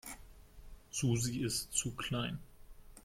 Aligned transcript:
Susi 0.89 1.41
ist 1.41 1.71
zu 1.73 1.91
klein. 1.91 2.39